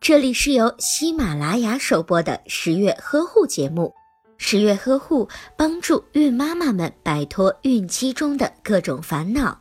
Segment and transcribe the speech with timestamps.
[0.00, 3.94] 这里是由喜马拉雅首播的十月呵护节目。
[4.36, 9.60] 十月呵护帮助孕妈妈们摆脱孕期中的各种烦恼。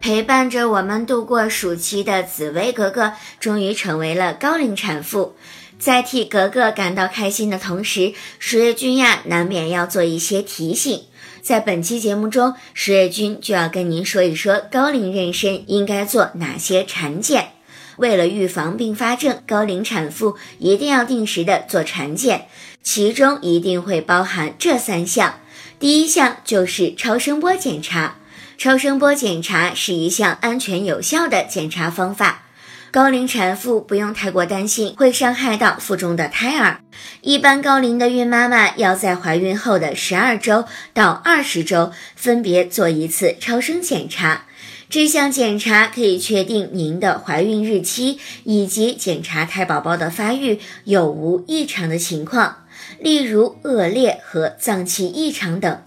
[0.00, 5.34] 陪伴着我们度过暑期的紫薇格格，终于成为了高龄产妇。
[5.78, 11.02] 在替格格感到开心的同时，十月君呀，难免要做一些提醒。
[11.42, 17.50] 在本期节目中，十月君就要跟您说一说高龄妊娠应该做哪些产检。
[17.96, 22.46] 为了预防并发症，高龄产妇一定要定时的做产检，
[22.82, 25.40] 其中一定会包含这三项。
[25.78, 28.16] 第一项就是超声波检查。
[28.56, 32.43] 超声波检查是一项安全有效的检查方法，
[32.94, 36.78] 高龄产妇不用太过担心会伤害到腹中的胎儿。
[37.22, 44.44] 一般高龄的孕妈妈要在怀孕后的十二周到二十周分别做一次超声检查，
[44.88, 52.58] 这项检查可以确定您的怀孕日期以及检查胎宝宝的发育有无异常的情况，
[53.00, 55.82] 例如恶劣和脏器异常等。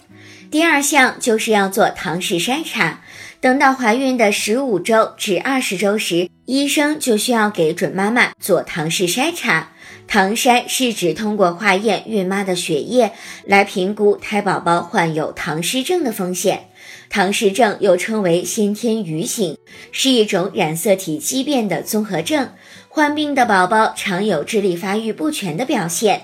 [0.50, 3.02] 第二项就是要做唐氏筛查，
[3.38, 9.72] 等到怀孕的十五周至二十周时，医生就需要给准妈妈做唐氏筛查。
[10.06, 13.12] 唐筛是指通过化验孕妈的血液
[13.44, 16.70] 来评估胎宝宝患有唐氏症的风险。
[17.10, 19.58] 唐氏症又称为先天愚型，
[19.92, 22.52] 是一种染色体畸变的综合症，
[22.88, 26.22] 患病的宝宝常有智力发育不全的表现。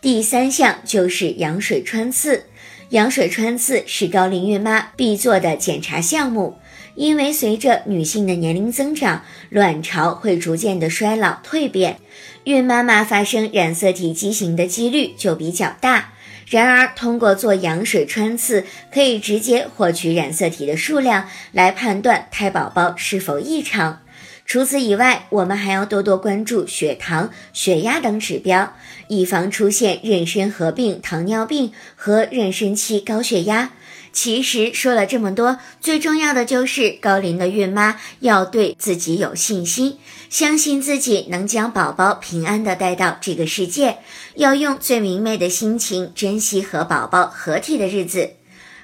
[0.00, 2.44] 第三项就是羊水穿刺。
[2.90, 6.56] 羊水穿刺是高龄孕妈必做的检查项目，
[6.94, 11.98] 因为随着女性的年龄增长，卵巢会逐渐的衰老蜕变，
[12.44, 16.12] 孕妈妈发生染色体畸形的几率就比较大。
[16.48, 24.02] 然而，通过做羊水穿刺，可以直接获取染色体的数量，来判断胎宝宝是否异常。
[24.46, 28.74] 除此以外，我们还要多多关注血糖、血压等指标，
[29.08, 33.72] 以防出现妊娠合并糖尿病和妊娠期高血压。
[34.12, 39.98] 其实说了这么多，最重要的就是高龄的孕妈要对自己有信心，
[40.30, 43.98] 相信自己能将宝宝平安的带到这个世界，
[44.36, 48.30] 要用最明媚的心情珍惜和宝宝合体的日子。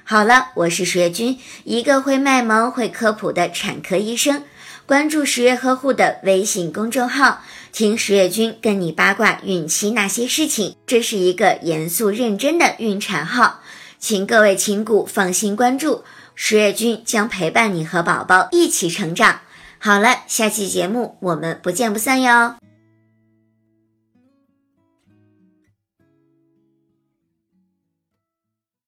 [0.04, 4.42] 好了，我是十月君，一个会卖萌、会科普的产科医生。
[4.86, 10.76] 关注十月呵护的微信公众号，听十月君跟你八卦孕期那些事情。
[10.86, 13.60] 这是一个严肃认真的孕产号，
[13.98, 16.02] 请各位亲骨放心关注，
[16.34, 19.40] 十月君将陪伴你和宝宝一起成长。
[19.78, 22.56] 好了，下期节目我们不见不散哟。